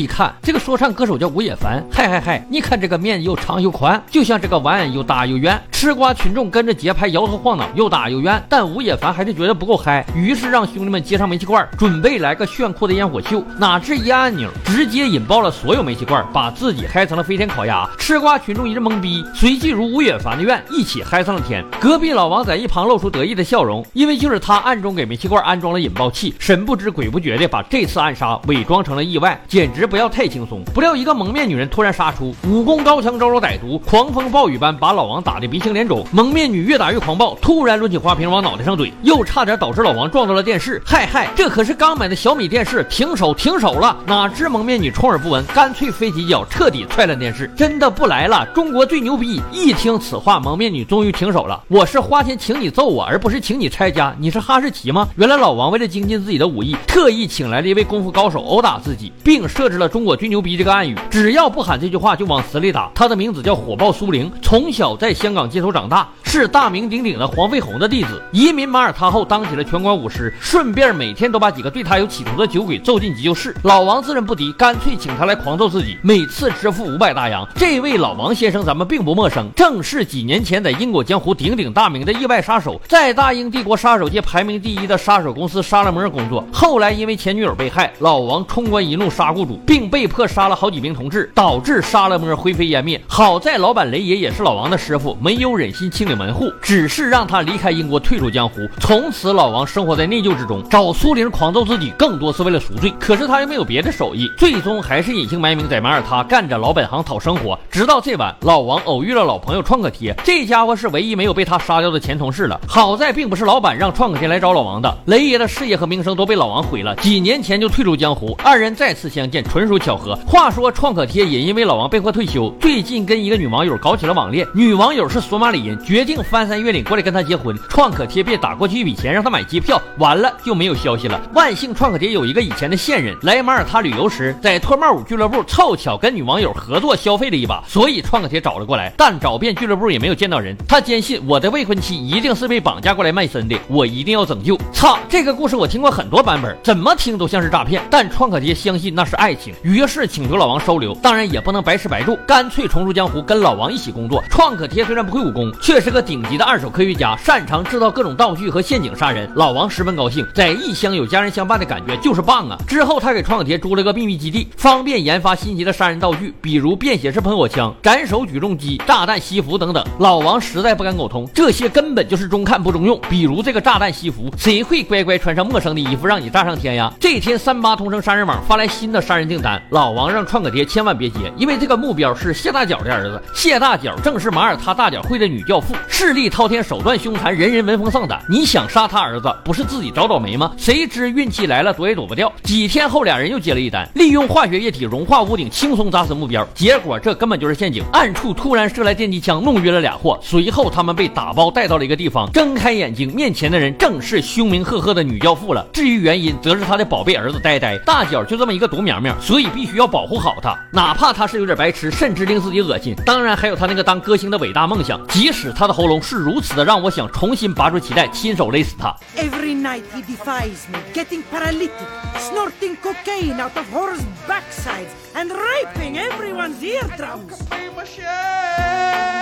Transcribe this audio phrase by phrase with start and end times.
[0.00, 2.42] 一看，这个说唱歌手叫吴也凡，嗨嗨嗨！
[2.48, 5.60] 你看这个面又长又宽，就像这个碗又大又圆。
[5.70, 8.42] 吃瓜群众跟着节拍摇头晃脑，又大又圆。
[8.48, 13.44] 但吴也凡还是觉得不够嗨，于是让兄弟们接上煤气罐，准备来个炫酷的烟火秀。
[13.58, 17.86] 哪知一按钮，直接引爆了所有煤气罐，把自己嗨成了飞天烤鸭。
[17.98, 21.62] 吃瓜群众一阵懵逼，随即如吴也凡的愿，一起嗨上了天。
[21.78, 30.62] 隔壁老王在一旁露出得意的笑容，因为就是他暗中给煤气罐安装了引爆器，神不知鬼不觉的把这次暗杀伪装成了意外，简直不要太轻松。
[30.72, 36.06] 不料一个蒙面女人突然杀出，武功高强，招招歹毒，狂风暴雨般把老王打得鼻青脸肿。
[36.12, 40.80] 蒙面女越打越狂暴，突然抡起花瓶往脑袋上怼，又差点导致老王撞到了电视。
[40.86, 43.96] 嗨嗨，这可是刚买的小米电视，停手停手了！
[44.06, 47.50] 哪知蒙面女充耳不闻，干脆飞起脚彻底踹烂电视。
[47.56, 49.42] 真的不来了，中国最牛逼！
[49.50, 51.60] 一听此话，蒙面女终于停手了。
[51.66, 54.14] 我是花钱请你揍我，而不是请你拆家。
[54.18, 55.08] 你是哈士奇吗？
[55.16, 62.88] 原来老王为了精进自己的武艺，特意请来了一位功夫高手殴打自己，并设置了“中国最牛逼”这个暗语，只要不喊这句话就往死里打。
[62.94, 68.22] 他的名字叫火爆苏玲，从小在香港街头长大，是大名鼎鼎的黄飞鸿的弟子。
[68.30, 73.56] 移民马耳他后，当起了拳馆武师，顺便每天都把几个对他有企图的酒鬼揍进急救室。
[73.62, 77.48] 老王自认不敌，干脆请他来狂揍自己，每次支付五百大洋。
[77.56, 86.44] 这位老王先生咱们并不陌生，正是几年前在英国江湖鼎鼎大名的意外杀手，在大英帝国杀手界排名第一的杀手公司沙勒摩尔工作。
[86.52, 93.00] 后来因为前女友被害，老王冲冠一怒杀雇主，并被迫杀了好几名同志，导致沙勒摩灰飞烟灭。
[93.06, 98.68] 好在老板雷爷也是老王的师傅，没有忍心清理门户，只是让他离开英国，退出江湖。
[98.80, 102.92] 从此老王生活在内疚之中，找苏玲狂揍自己，更多是为了赎罪。
[102.98, 107.56] 可是他又没有别的手艺，最终还是隐姓埋名在马耳他干着老本行讨生活。
[107.70, 112.60] 直到这晚，老王偶遇了老朋友创可贴，这家伙是唯一没有被他杀掉的前同事了。
[112.66, 118.36] 好在并不是老板让创可贴来找老王的，雷爷的事业和名声都被老王毁了，几年前就退出江湖。
[118.42, 120.16] 二人再次相见，纯纯属巧合。
[120.26, 127.54] 话说创可贴也因为老王被迫退休，最近跟一个女网友搞起了网恋，女网友是索马里人，决定翻山越岭过来跟他结婚。
[127.68, 131.20] 创可贴便打过去一笔钱让他买机票，完了就没有消息了。
[131.34, 138.90] 万幸创可贴有一个以前的线人，来马耳他旅游时，在脱帽舞俱乐部凑巧跟女网友合作消费了一把，所以创可贴找了过来。
[138.96, 144.56] 但找遍俱乐部也没有见到人，他坚信我的未婚妻一定是被绑架过来卖身的，我一定要拯救。
[144.72, 147.82] 操，这个故事我听过很多版本，怎么听都像是诈骗。
[147.90, 150.94] 但创可贴相信那是爱情，于是请求老王收留。
[150.96, 154.22] 当然也不能白吃白住，干脆重出江湖，跟老王一起工作。
[154.30, 159.30] 创可贴虽然不会武功，却是个顶级的二手科学家，擅长制造各种道具和陷阱杀人。
[159.34, 162.58] 老王十分高兴，在异乡有家人相伴的感觉就是棒啊！
[162.66, 169.84] 之后他给创可贴租了个秘密基地，方便研发新奇的杀人道具，比如便携式喷火枪、斩首举重机、炸弹西服等等。
[169.98, 173.00] 老王实在不敢苟同，这些根本就是中看不中用。
[173.08, 176.92] 比如这个炸弹西服，谁会乖乖穿上陌生的衣服让你炸上天呀？
[177.00, 183.22] 这天，三八同城杀人网发来新的杀人单，老王让创可贴千万别接，因为这个目标是谢大脚的儿子。
[183.34, 188.22] 谢大脚正是马耳他大脚会的女教父，势力滔天，手段凶残，人人闻风丧胆。
[188.28, 190.52] 你想杀他儿子，不是自己找倒霉吗？
[190.56, 192.32] 谁知运气来了，躲也躲不掉。
[192.42, 196.46] 几天后，俩人又接了一单，利用化学液体融化屋顶，轻松砸死目标。
[196.54, 200.18] 结果这根本就是陷阱，暗处突然射来电击枪，弄晕了俩货。
[200.22, 205.66] 随后他们被打包带到了一个地方，睁开眼睛，面前的人正是凶名赫赫的女教父了。
[205.72, 212.96] 至于原因，则是他的宝贝儿子呆呆大脚就这么一个独苗苗，所以必须要保护好他，哪怕他是有点白痴，甚至令自己恶心。
[213.06, 218.92] 当然还有他那个当歌星的伟大梦想，即使他的喉咙是如此的让我想重新拔出脐带，亲手勒死他。
[219.16, 221.70] Every night he defies me, getting paralytic,
[222.18, 227.38] snorting cocaine out of horse backsides, and raping everyone's eardrums.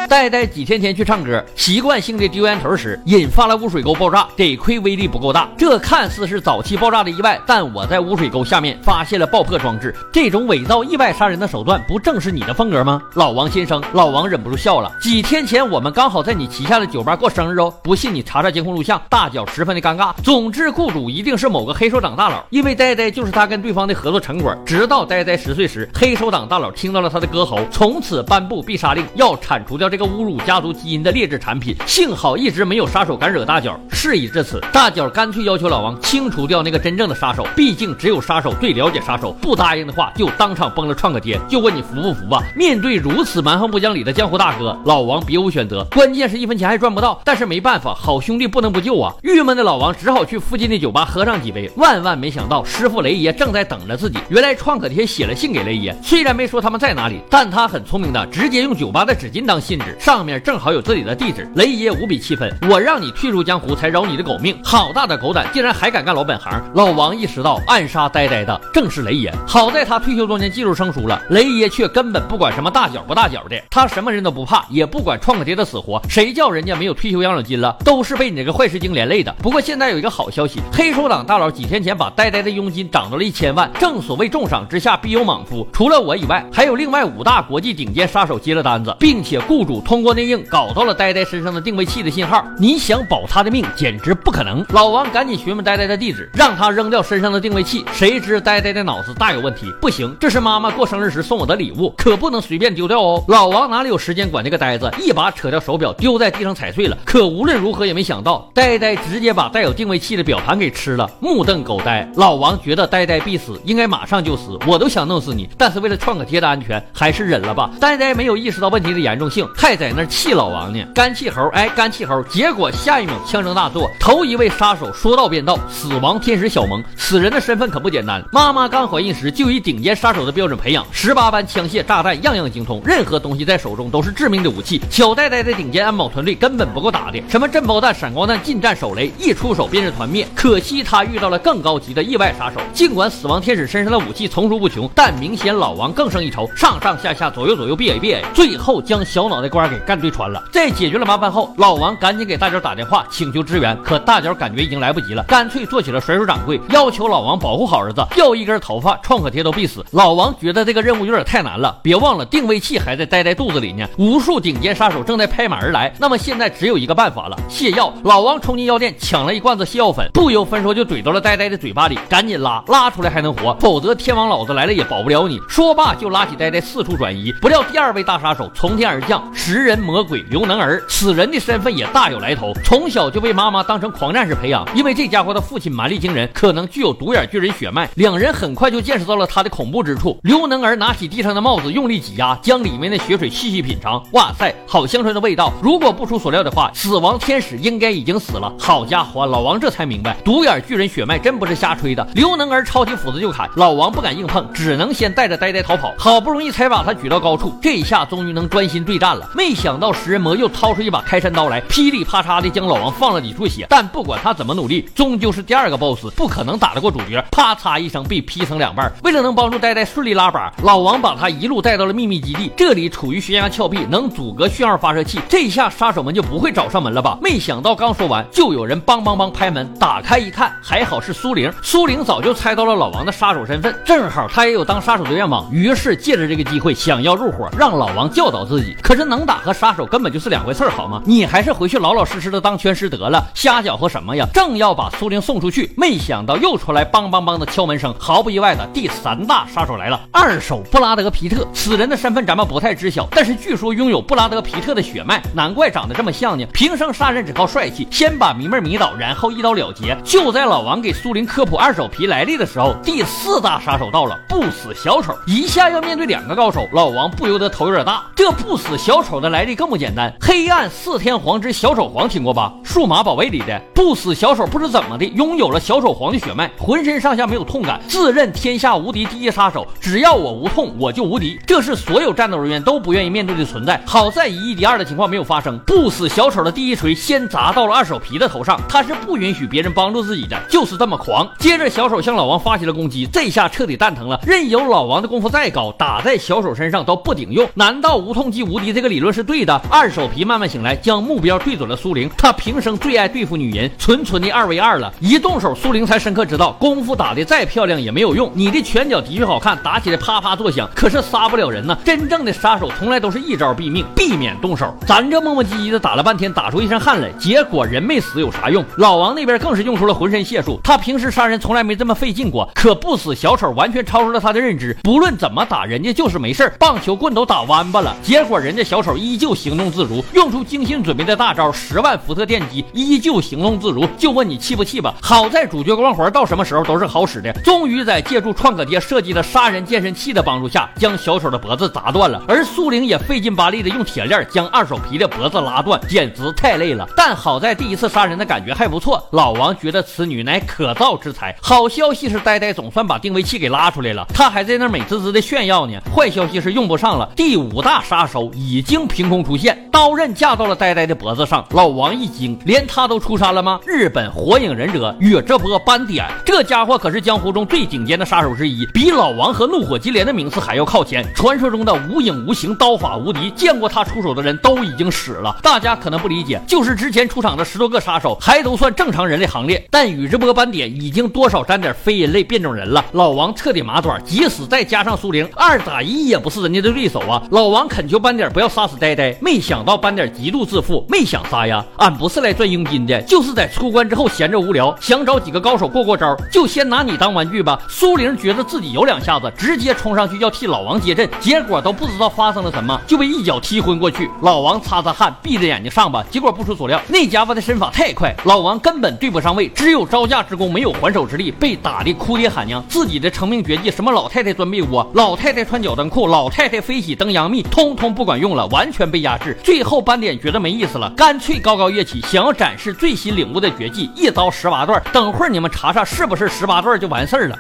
[0.09, 4.27] 呆呆几天前去唱歌，习惯性的丢烟头时，引发了污水沟爆炸。
[4.35, 9.95] 得亏威力不够大，这看似是早期爆炸的意外，但我在污水沟下面发现了爆破装置。
[10.11, 13.03] 这种伪造意外杀人的手段，不正是你的风格吗？
[13.17, 14.91] 老王先生，老王忍不住笑了。
[14.99, 19.01] 几天前我们刚好在你旗下的酒吧过生日哦，不信你查查监控录像。
[19.11, 20.15] 大脚十分的尴尬。
[20.25, 24.57] 总之，雇主一定是某个黑手党大佬，因为呆呆就是他跟对方的合作成果。
[24.65, 31.75] 直到呆呆十岁时，黑手党大佬听到了他的歌喉，从此颁布必杀令，要铲除掉这一个侮辱家族基因的劣质产品。
[31.85, 33.77] 幸好一直没有杀手敢惹大脚。
[33.91, 39.33] 事已至此，大脚干脆要求老王清除掉那个真正的杀手，毕竟只有杀手最了解杀手。
[39.43, 41.37] 不答应的话，就当场崩了创可贴。
[41.49, 42.41] 就问你服不服吧？
[42.55, 45.85] 面对如此蛮横不讲理的江湖大哥，老王别无选择。
[45.91, 49.13] 关键是一分钱还赚不到，但是没办法，好兄弟不能不救啊！
[49.25, 51.69] 郁闷的老王只好去附近的酒吧喝上几杯。
[51.75, 54.21] 万万没想到，师傅雷爷正在等着自己。
[54.29, 61.49] 原来创可贴写了信给雷爷，虽然没说他们在哪里，但他很聪明的，直接用酒吧的纸巾当信纸，上面正好有自己的地址。
[61.55, 64.59] 雷爷无比气愤，我让你退出江湖，才饶你的狗命。
[64.65, 66.63] 好大的狗胆，竟然还敢干老本行！
[66.75, 71.21] 老王意识到暗杀呆呆的正是雷爷，好在他退休多年，技术生疏了。
[71.31, 76.01] 雷爷却根本不管什么大脚不大脚的，他什么人都不怕，也不管创可贴的死活。
[76.09, 77.77] 谁叫人家没有退休养老金了？
[77.85, 79.35] 都是被你这个坏事精连累的。
[79.43, 83.71] 不过现在有一个好消息，黑手党大佬几天前把呆呆的佣金涨到了一千万。
[83.79, 92.45] 正所谓重赏之下必有莽夫，除了我以外，还有另外五大国际顶尖杀手接了单子，并且雇主通过内应搞到了呆呆身上的定位器的信号。
[92.59, 94.65] 你想保他的命，简直不可能。
[94.71, 97.85] 老王赶紧询问呆呆的地址，让他扔掉身上的定位器。
[97.93, 103.25] 谁知呆呆的脑子大有问题，不行，这是妈妈过生日时送我的礼物，可不能随便丢掉哦。
[103.29, 106.97] 老王哪里有时间管这个呆子，一把扯掉手表，丢在地上踩碎了。
[107.05, 111.09] 可无论如何也没想到，呆呆直接把带有定位器的表盘给吃了。
[111.21, 117.71] 目瞪口呆，老王觉得呆呆必死，应该马上就死，我都想弄死你，但是为了创可贴的安全，还是忍了吧。
[117.81, 122.23] 呆呆没有意识到问题的严重性，还在那气老王呢，干气猴，哎，干气猴。
[122.23, 128.25] 结果下一秒枪声大作，头一位杀手说到便到，死亡天使小萌，此人的身份可不简单。
[128.33, 134.81] 妈妈刚怀孕时就以顶尖杀手的标准培养，十八般枪械炸弹样样精通，任何东西在手中都是致命的武器。
[134.89, 140.27] 小呆呆的顶尖安保团队根本不够打的，什么震爆弹、闪光弹、近战手雷，一出手便是团灭。
[140.35, 150.43] 可惜他遇到了更高级的意外杀手，尽管死亡天使身上的武器层出不穷，但明显老王更胜一筹，上上下下、左右左右、B A B A，最后将小脑袋瓜给干对穿了。
[150.53, 159.85] 在解决了麻烦后，老王赶紧给大脚打电话请求支援，可大脚感觉已经来不及了，干脆做起了甩手掌柜，要求老王保护好儿子，掉一根头发创可贴都必死。
[159.93, 165.93] 老王觉得这个任务有点太难了，别忘了定位器还在呆呆肚子里呢，无数顶尖杀手正在拍马而来。
[165.99, 167.93] 那么现在只有一个办法了，泻药。
[168.05, 175.41] 老王冲进药店抢了一罐子泻药粉，不由分说就怼到了呆呆的嘴巴里，赶紧拉，拉出来还能活，否则天王老子来了也保不了你。
[175.49, 177.33] 说罢就拉起呆呆四处转移。
[177.41, 187.89] 不料第二位大杀手从天而降，食人魔鬼刘能儿，此人的身份也大有来头，从小就被妈妈当成狂战士培养，因为这家伙的父亲蛮力惊人，可能具有独眼巨人血脉。
[187.95, 190.21] 两人很快就见识到了他的恐怖之处。
[190.23, 194.05] 刘能儿拿起地上的帽子，用力挤压，将里面的血水细细品尝。
[194.13, 195.51] 哇塞，好香醇的味道！
[195.63, 198.53] 如果不出所料的话，死亡天使应该已经死了。
[198.61, 202.07] 好家伙，老王这才明白，独眼巨人血脉真不是瞎吹的。
[202.15, 205.95] 刘能儿抄起斧子就砍，老王不敢硬碰，只能先带着呆呆逃跑。
[205.97, 209.27] 好不容易才把他举到高处，这一下终于能专心对战了。
[209.35, 213.67] 没想到食人魔又掏出一把开山刀来，噼里啪嚓的将老王放了几处血。
[213.69, 217.25] 但不管他怎么努力，终究是第二个 boss，不可能打得过主角。
[217.31, 218.91] 啪嚓一声被劈成两半。
[219.05, 225.21] 为了能帮助呆呆顺利拉把，老王把他一路带到了秘密基地，这里处于悬崖峭壁，能阻隔讯号发射器。
[225.29, 227.19] 这下杀手们就不会找上门了吧？
[227.23, 231.53] 没想到刚说完，就有人梆梆梆拍门，打开一看，还好是苏玲。
[231.63, 238.77] 苏玲早就猜到了老王的杀手身份，正好他也有当杀手的愿望，于是借着这个机会想要入伙，让老王教导自己。
[238.83, 241.03] 可是能能打和杀手根本就是两回事儿，好吗？
[241.05, 244.25] 你还是回去老老实实的当拳师得了，瞎搅和什么呀？
[244.33, 247.93] 正要把苏玲送出去，没想到又传来梆梆梆的敲门声。
[247.99, 251.45] 毫不意外的，第三大杀手来了，二手布拉德皮特。
[251.53, 256.47] 此人的身份咱们不太知晓，但是据说拥有布拉德皮特的血脉，难怪长得这么像呢。
[256.55, 259.97] 平生杀人只靠帅气，先把迷妹迷倒，然后一刀了结。
[260.05, 265.13] 就在老王给苏玲科普二手皮来历的时候，第四大杀手到了，不死小丑。
[265.27, 268.05] 一下要面对两个高手，老王不由得头有点大。
[268.15, 272.53] 这不死小丑丑的来历更不简单，黑暗四天皇之小丑皇听过吧？
[272.63, 279.67] 数码宝贝里的不死小丑，不知怎么的拥有了小丑皇的血脉，浑身上下没有痛感，自认天下无敌第一杀手。
[279.81, 281.41] 只要我无痛，我就无敌。
[281.47, 283.81] 这是所有战斗人员都不愿意面对的存在。
[283.87, 291.27] 好在以一敌二的情况没有发生，不死小丑的第一锤先砸到了二手皮的头上，他是不允许别人帮助自己的，就是这么狂。
[291.39, 294.21] 接着小丑向老王发起了攻击，这下彻底蛋疼了。
[294.27, 297.49] 任由老王的功夫再高，打在小丑身上都不顶用。
[297.55, 299.55] 难道无痛即无敌这个理理论是对的？
[299.71, 302.11] 二手皮慢慢醒来，将目标对准了苏玲。
[302.19, 304.93] 他平生最爱对付女人，纯纯的二 v 二了。
[304.99, 308.29] 一动手，苏玲才深刻知道，功夫打的再漂亮也没有用。
[308.35, 311.79] 你的拳脚的确好看，打起来啪啪作响，可是杀不了人呢。
[311.85, 314.75] 真正的杀手从来都是一招毙命，避免动手。
[314.85, 318.65] 咱这磨磨唧唧的打了半天，打出一身汗来，结果人没死有啥用？
[318.79, 322.51] 老王那边更是用出了浑身解数，他平时杀人从来没这么费劲过。
[322.53, 333.87] 可不死小丑完全超出了他的认知，不论怎么打，人家就是没事棒球棍都打弯巴了，结果人家小丑依旧行动自如，用出精心准备的大招十万伏特电击，依旧行动自如。
[333.99, 334.95] 就问你气不气吧？
[335.03, 342.23] 好在主角光环到什么时候都是好使的，终于在借助创可贴设计的杀人健身器的帮助下，将小丑的脖子砸断了。
[342.29, 346.89] 而苏玲也费劲巴力的用铁链将二手皮的脖子拉断，简直太累了。
[346.97, 351.35] 但好在第一次杀人的感觉还不错，老王觉得此女乃可造之材。
[351.41, 355.79] 好消息是呆呆总算把定位器给拉出来了，他还在那美滋滋的炫耀呢。
[355.95, 361.45] 坏消息是用不上了，第五大杀手已经凭空出现，刀刃架到了呆呆的脖子上。
[361.51, 363.61] 老王一惊，连他都出山了吗？
[363.67, 371.05] 日本火影忍者宇智波斑点，这家伙可是江湖中最顶尖的杀手之一，比老王和怒火金莲的名次还要靠前。
[371.15, 375.37] 传说中的无影无形，刀法无敌，见过他出手的人都已经死了。
[375.43, 382.85] 大家可能不理解，就是之前出场的十多个杀手，还都算正常人类行列，但宇智波斑点已经多少沾点非人类变种人了。
[382.93, 387.23] 老王彻底麻爪，即使再加上苏灵，二打一也不是人家的对手啊。
[387.31, 391.65] 老王恳求斑点不要杀死呆呆，没想到斑点极度自负，没想杀呀。
[391.79, 397.59] 俺不是来赚佣金的，就是在出关之后闲着无聊，想找几个高手过过招，就先拿你当玩具吧。
[397.69, 404.09] 苏灵觉得自己有两下子，直接冲上去要替老王接阵，结果都不知道发生了什么，就被一脚踢昏过去。
[404.21, 406.05] 老王擦擦汗，闭着眼睛上吧。
[406.11, 412.65] 结果不出所料，那家伙的身法太快，老王根本对不上位，只有招架之功，没有还手之力，被打的哭爹喊娘。
[412.69, 419.37] 自己的成名绝技，什么老太太钻被窝、老太太穿脚蹬裤、老太太飞起蹬杨幂，通通不管用了，完完全被压制。
[419.45, 424.83] 最后斑点觉得没意思了，干脆高高跃起，想要展示最新领悟的绝技，一刀十八段。
[424.93, 427.39] 等会儿你们查查是不是十八段就完事儿了。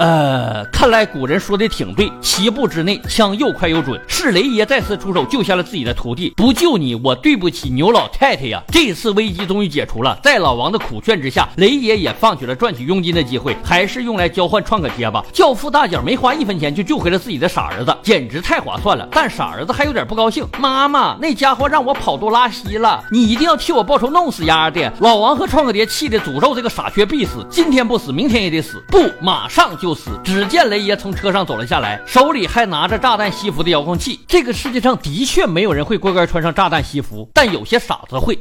[0.00, 4.00] 呃，看来古人说的挺对，七步之内枪又快又准。
[4.08, 8.62] 是雷爷再次出手救下了自己的徒弟，不救你，我对不起牛老太太呀！
[8.72, 15.22] 这次危机终于解除了，在老王的苦劝之下，雷爷也放弃了赚取佣金的机会，还是用来交换创可贴吧。
[15.34, 19.06] 教父大脚没花一分钱就救回了自己的傻儿子，简直太划算了。
[19.12, 24.90] 但傻儿子还有点不高兴，妈妈，那家伙让我跑多拉稀了，你一定要替我报仇，弄死丫的！
[25.00, 29.89] 老王和创可贴气得诅咒这个傻缺必死，今天不死，明天也得死，不，马上就
[30.22, 34.20] 只见雷爷从车上走了下来，手里还拿着炸弹西服的遥控器。
[34.26, 38.38] 这个世界上的确没有人会乖乖穿上炸弹西服，但有些傻子会。